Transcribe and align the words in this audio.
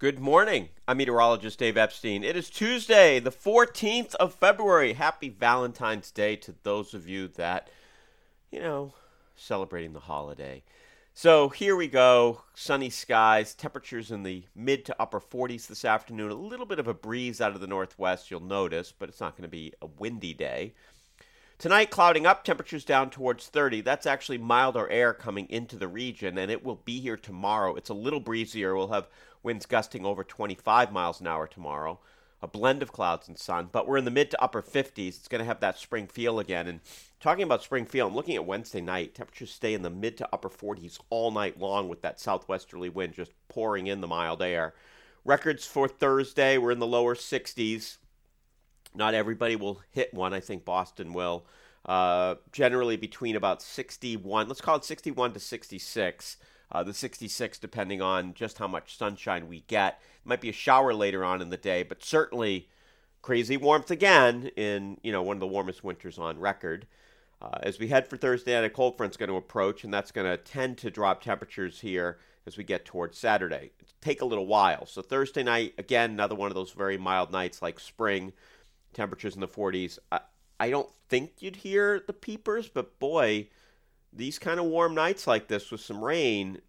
Good 0.00 0.18
morning. 0.18 0.70
I'm 0.88 0.96
meteorologist 0.96 1.58
Dave 1.58 1.76
Epstein. 1.76 2.24
It 2.24 2.34
is 2.34 2.48
Tuesday, 2.48 3.20
the 3.20 3.30
14th 3.30 4.14
of 4.14 4.32
February. 4.32 4.94
Happy 4.94 5.28
Valentine's 5.28 6.10
Day 6.10 6.36
to 6.36 6.54
those 6.62 6.94
of 6.94 7.06
you 7.06 7.28
that, 7.28 7.68
you 8.50 8.60
know, 8.60 8.94
celebrating 9.36 9.92
the 9.92 10.00
holiday. 10.00 10.62
So 11.12 11.50
here 11.50 11.76
we 11.76 11.86
go. 11.86 12.44
Sunny 12.54 12.88
skies, 12.88 13.54
temperatures 13.54 14.10
in 14.10 14.22
the 14.22 14.44
mid 14.54 14.86
to 14.86 14.96
upper 14.98 15.20
40s 15.20 15.66
this 15.66 15.84
afternoon. 15.84 16.30
A 16.30 16.34
little 16.34 16.64
bit 16.64 16.78
of 16.78 16.88
a 16.88 16.94
breeze 16.94 17.42
out 17.42 17.54
of 17.54 17.60
the 17.60 17.66
northwest, 17.66 18.30
you'll 18.30 18.40
notice, 18.40 18.94
but 18.98 19.10
it's 19.10 19.20
not 19.20 19.36
going 19.36 19.42
to 19.42 19.48
be 19.48 19.74
a 19.82 19.86
windy 19.86 20.32
day. 20.32 20.72
Tonight, 21.60 21.90
clouding 21.90 22.24
up, 22.24 22.42
temperatures 22.42 22.86
down 22.86 23.10
towards 23.10 23.48
30. 23.48 23.82
That's 23.82 24.06
actually 24.06 24.38
milder 24.38 24.88
air 24.88 25.12
coming 25.12 25.46
into 25.50 25.76
the 25.76 25.88
region, 25.88 26.38
and 26.38 26.50
it 26.50 26.64
will 26.64 26.80
be 26.86 27.00
here 27.00 27.18
tomorrow. 27.18 27.74
It's 27.76 27.90
a 27.90 27.94
little 27.94 28.18
breezier. 28.18 28.74
We'll 28.74 28.88
have 28.88 29.08
winds 29.42 29.66
gusting 29.66 30.06
over 30.06 30.24
25 30.24 30.90
miles 30.90 31.20
an 31.20 31.26
hour 31.26 31.46
tomorrow. 31.46 32.00
A 32.40 32.48
blend 32.48 32.80
of 32.80 32.92
clouds 32.92 33.28
and 33.28 33.36
sun, 33.36 33.68
but 33.70 33.86
we're 33.86 33.98
in 33.98 34.06
the 34.06 34.10
mid 34.10 34.30
to 34.30 34.42
upper 34.42 34.62
50s. 34.62 35.08
It's 35.08 35.28
going 35.28 35.40
to 35.40 35.44
have 35.44 35.60
that 35.60 35.76
spring 35.76 36.06
feel 36.06 36.38
again. 36.38 36.66
And 36.66 36.80
talking 37.20 37.42
about 37.42 37.62
spring 37.62 37.84
feel, 37.84 38.06
I'm 38.06 38.14
looking 38.14 38.36
at 38.36 38.46
Wednesday 38.46 38.80
night. 38.80 39.14
Temperatures 39.14 39.50
stay 39.50 39.74
in 39.74 39.82
the 39.82 39.90
mid 39.90 40.16
to 40.16 40.28
upper 40.32 40.48
40s 40.48 40.98
all 41.10 41.30
night 41.30 41.60
long 41.60 41.90
with 41.90 42.00
that 42.00 42.18
southwesterly 42.18 42.88
wind 42.88 43.12
just 43.12 43.32
pouring 43.48 43.86
in 43.86 44.00
the 44.00 44.08
mild 44.08 44.40
air. 44.40 44.72
Records 45.26 45.66
for 45.66 45.88
Thursday 45.88 46.56
were 46.56 46.72
in 46.72 46.78
the 46.78 46.86
lower 46.86 47.14
60s. 47.14 47.98
Not 48.94 49.14
everybody 49.14 49.56
will 49.56 49.80
hit 49.90 50.12
one. 50.12 50.34
I 50.34 50.40
think 50.40 50.64
Boston 50.64 51.12
will. 51.12 51.44
Uh, 51.86 52.34
generally 52.52 52.96
between 52.96 53.36
about 53.36 53.62
61, 53.62 54.48
let's 54.48 54.60
call 54.60 54.76
it 54.76 54.84
61 54.84 55.32
to 55.32 55.40
66. 55.40 56.36
Uh, 56.72 56.84
the 56.84 56.94
66, 56.94 57.58
depending 57.58 58.00
on 58.00 58.32
just 58.34 58.58
how 58.58 58.68
much 58.68 58.96
sunshine 58.96 59.48
we 59.48 59.60
get. 59.66 60.00
It 60.24 60.28
might 60.28 60.40
be 60.40 60.50
a 60.50 60.52
shower 60.52 60.94
later 60.94 61.24
on 61.24 61.42
in 61.42 61.50
the 61.50 61.56
day, 61.56 61.82
but 61.82 62.04
certainly 62.04 62.68
crazy 63.22 63.56
warmth 63.56 63.90
again 63.90 64.50
in 64.56 64.98
you 65.02 65.12
know 65.12 65.22
one 65.22 65.36
of 65.36 65.40
the 65.40 65.46
warmest 65.46 65.82
winters 65.82 66.18
on 66.18 66.38
record. 66.38 66.86
Uh, 67.42 67.58
as 67.62 67.78
we 67.78 67.88
head 67.88 68.06
for 68.06 68.16
Thursday 68.16 68.54
night, 68.54 68.64
a 68.64 68.70
cold 68.70 68.96
front's 68.96 69.16
going 69.16 69.30
to 69.30 69.36
approach, 69.36 69.82
and 69.82 69.92
that's 69.92 70.12
going 70.12 70.26
to 70.30 70.36
tend 70.36 70.76
to 70.78 70.90
drop 70.90 71.22
temperatures 71.22 71.80
here 71.80 72.18
as 72.46 72.56
we 72.56 72.64
get 72.64 72.84
towards 72.84 73.18
Saturday. 73.18 73.70
It'll 73.80 73.94
take 74.02 74.20
a 74.20 74.26
little 74.26 74.46
while. 74.46 74.84
So 74.86 75.00
Thursday 75.00 75.42
night, 75.42 75.74
again, 75.78 76.10
another 76.10 76.34
one 76.34 76.50
of 76.50 76.54
those 76.54 76.72
very 76.72 76.98
mild 76.98 77.32
nights 77.32 77.62
like 77.62 77.80
spring 77.80 78.32
temperatures 78.92 79.34
in 79.34 79.40
the 79.40 79.48
40s. 79.48 79.98
I, 80.10 80.20
I 80.58 80.70
don't 80.70 80.90
think 81.08 81.34
you'd 81.40 81.56
hear 81.56 82.02
the 82.06 82.12
peepers, 82.12 82.68
but 82.68 82.98
boy, 82.98 83.48
these 84.12 84.38
kind 84.38 84.60
of 84.60 84.66
warm 84.66 84.94
nights 84.94 85.26
like 85.26 85.48
this 85.48 85.70
with 85.70 85.80
some 85.80 86.02
rain, 86.02 86.60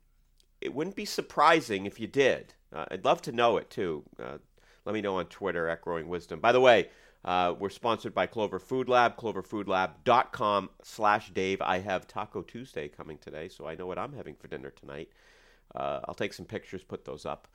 it 0.60 0.74
wouldn't 0.74 0.96
be 0.96 1.06
surprising 1.06 1.86
if 1.86 2.00
you 2.00 2.08
did. 2.08 2.54
Uh, 2.74 2.86
I'd 2.92 3.06
love 3.06 3.22
to 3.24 3.32
know 3.32 3.58
it 3.58 3.70
too. 3.70 4.04
Uh, 4.22 4.38
let 4.86 4.94
me 4.94 5.02
know 5.02 5.18
on 5.18 5.26
Twitter 5.26 5.68
at 5.68 5.82
Growing 5.82 6.08
Wisdom. 6.08 6.40
By 6.40 6.52
the 6.52 6.62
way, 6.62 6.90
uh, 7.24 7.54
we're 7.58 7.70
sponsored 7.70 8.16
by 8.16 8.26
Clover 8.26 8.60
Food 8.60 8.90
Lab, 8.90 9.16
cloverfoodlab.com 9.16 10.70
slash 10.84 11.32
Dave. 11.32 11.62
I 11.62 11.80
have 11.80 12.08
Taco 12.08 12.42
Tuesday 12.42 12.88
coming 12.88 13.18
today, 13.20 13.48
so 13.48 13.68
I 13.68 13.76
know 13.76 13.86
what 13.86 14.00
I'm 14.00 14.14
having 14.14 14.36
for 14.36 14.48
dinner 14.48 14.72
tonight. 14.72 15.10
Uh, 15.76 16.00
I'll 16.06 16.16
take 16.16 16.34
some 16.34 16.46
pictures, 16.46 16.84
put 16.84 17.06
those 17.06 17.26
up. 17.26 17.48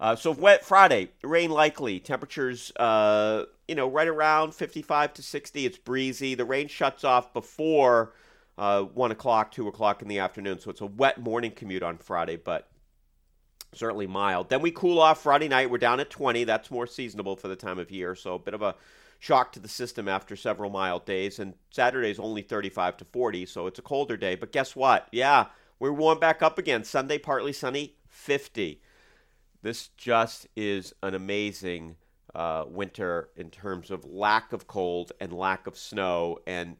Uh, 0.00 0.14
so 0.14 0.30
wet 0.30 0.64
Friday, 0.64 1.10
rain 1.22 1.50
likely. 1.50 1.98
Temperatures, 1.98 2.70
uh, 2.76 3.44
you 3.66 3.74
know, 3.74 3.88
right 3.88 4.06
around 4.06 4.54
55 4.54 5.14
to 5.14 5.22
60. 5.22 5.66
It's 5.66 5.78
breezy. 5.78 6.34
The 6.34 6.44
rain 6.44 6.68
shuts 6.68 7.02
off 7.02 7.32
before 7.32 8.12
uh, 8.56 8.82
one 8.82 9.10
o'clock, 9.10 9.50
two 9.50 9.66
o'clock 9.66 10.00
in 10.00 10.08
the 10.08 10.20
afternoon. 10.20 10.60
So 10.60 10.70
it's 10.70 10.80
a 10.80 10.86
wet 10.86 11.20
morning 11.20 11.50
commute 11.50 11.82
on 11.82 11.98
Friday, 11.98 12.36
but 12.36 12.68
certainly 13.74 14.06
mild. 14.06 14.50
Then 14.50 14.62
we 14.62 14.70
cool 14.70 15.00
off 15.00 15.22
Friday 15.22 15.48
night. 15.48 15.70
We're 15.70 15.78
down 15.78 15.98
at 15.98 16.10
20. 16.10 16.44
That's 16.44 16.70
more 16.70 16.86
seasonable 16.86 17.34
for 17.34 17.48
the 17.48 17.56
time 17.56 17.80
of 17.80 17.90
year. 17.90 18.14
So 18.14 18.34
a 18.34 18.38
bit 18.38 18.54
of 18.54 18.62
a 18.62 18.76
shock 19.18 19.50
to 19.52 19.60
the 19.60 19.68
system 19.68 20.06
after 20.06 20.36
several 20.36 20.70
mild 20.70 21.06
days. 21.06 21.40
And 21.40 21.54
Saturday's 21.70 22.20
only 22.20 22.42
35 22.42 22.98
to 22.98 23.04
40, 23.04 23.46
so 23.46 23.66
it's 23.66 23.80
a 23.80 23.82
colder 23.82 24.16
day. 24.16 24.36
But 24.36 24.52
guess 24.52 24.76
what? 24.76 25.08
Yeah, 25.10 25.46
we're 25.80 25.92
warm 25.92 26.20
back 26.20 26.40
up 26.40 26.56
again. 26.56 26.84
Sunday, 26.84 27.18
partly 27.18 27.52
sunny, 27.52 27.96
50 28.06 28.80
this 29.62 29.88
just 29.96 30.46
is 30.56 30.94
an 31.02 31.14
amazing 31.14 31.96
uh, 32.34 32.64
winter 32.68 33.30
in 33.36 33.50
terms 33.50 33.90
of 33.90 34.04
lack 34.04 34.52
of 34.52 34.66
cold 34.66 35.12
and 35.20 35.32
lack 35.32 35.66
of 35.66 35.76
snow. 35.76 36.38
And, 36.46 36.76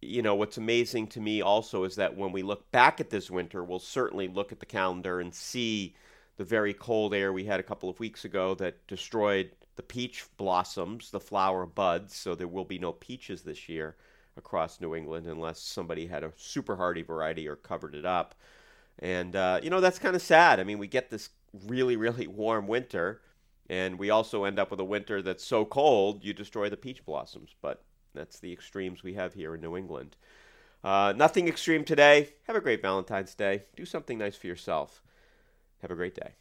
you 0.00 0.22
know, 0.22 0.34
what's 0.34 0.58
amazing 0.58 1.08
to 1.08 1.20
me 1.20 1.42
also 1.42 1.84
is 1.84 1.96
that 1.96 2.16
when 2.16 2.32
we 2.32 2.42
look 2.42 2.70
back 2.70 3.00
at 3.00 3.10
this 3.10 3.30
winter, 3.30 3.64
we'll 3.64 3.78
certainly 3.78 4.28
look 4.28 4.52
at 4.52 4.60
the 4.60 4.66
calendar 4.66 5.20
and 5.20 5.34
see 5.34 5.94
the 6.36 6.44
very 6.44 6.72
cold 6.72 7.14
air 7.14 7.32
we 7.32 7.44
had 7.44 7.58
a 7.58 7.64
couple 7.64 7.88
of 7.88 7.98
weeks 7.98 8.24
ago 8.24 8.54
that 8.54 8.86
destroyed 8.86 9.50
the 9.74 9.82
peach 9.82 10.24
blossoms, 10.36 11.10
the 11.10 11.20
flower 11.20 11.66
buds. 11.66 12.14
So 12.14 12.34
there 12.34 12.46
will 12.46 12.64
be 12.64 12.78
no 12.78 12.92
peaches 12.92 13.42
this 13.42 13.68
year 13.68 13.96
across 14.36 14.80
New 14.80 14.94
England 14.94 15.26
unless 15.26 15.60
somebody 15.60 16.06
had 16.06 16.22
a 16.22 16.32
super 16.36 16.76
hardy 16.76 17.02
variety 17.02 17.48
or 17.48 17.56
covered 17.56 17.94
it 17.94 18.04
up. 18.04 18.36
And, 19.00 19.34
uh, 19.34 19.60
you 19.62 19.70
know, 19.70 19.80
that's 19.80 19.98
kind 19.98 20.16
of 20.16 20.22
sad. 20.22 20.60
I 20.60 20.64
mean, 20.64 20.78
we 20.78 20.86
get 20.86 21.10
this 21.10 21.30
really, 21.66 21.96
really 21.96 22.26
warm 22.26 22.66
winter. 22.66 23.20
And 23.68 23.98
we 23.98 24.10
also 24.10 24.44
end 24.44 24.58
up 24.58 24.70
with 24.70 24.80
a 24.80 24.84
winter 24.84 25.20
that's 25.20 25.44
so 25.44 25.64
cold 25.64 26.24
you 26.24 26.32
destroy 26.32 26.70
the 26.70 26.76
peach 26.76 27.04
blossoms. 27.04 27.54
But 27.60 27.82
that's 28.14 28.38
the 28.38 28.52
extremes 28.52 29.02
we 29.02 29.14
have 29.14 29.34
here 29.34 29.54
in 29.54 29.60
New 29.60 29.76
England. 29.76 30.16
Uh, 30.82 31.12
nothing 31.16 31.48
extreme 31.48 31.84
today. 31.84 32.30
Have 32.46 32.56
a 32.56 32.60
great 32.60 32.80
Valentine's 32.82 33.34
Day. 33.34 33.64
Do 33.76 33.84
something 33.84 34.18
nice 34.18 34.36
for 34.36 34.46
yourself. 34.46 35.02
Have 35.82 35.90
a 35.90 35.96
great 35.96 36.14
day. 36.14 36.34